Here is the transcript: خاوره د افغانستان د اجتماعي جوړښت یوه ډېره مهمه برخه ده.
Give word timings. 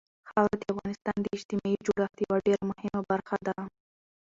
خاوره 0.29 0.55
د 0.59 0.63
افغانستان 0.73 1.17
د 1.21 1.25
اجتماعي 1.37 1.77
جوړښت 1.85 2.17
یوه 2.25 2.37
ډېره 2.45 2.63
مهمه 2.71 3.01
برخه 3.11 3.37
ده. 3.47 3.55